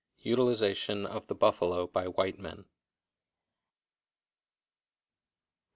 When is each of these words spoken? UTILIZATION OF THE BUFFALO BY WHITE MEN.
UTILIZATION 0.23 1.05
OF 1.05 1.27
THE 1.27 1.35
BUFFALO 1.35 1.85
BY 1.85 2.07
WHITE 2.07 2.39
MEN. 2.39 2.65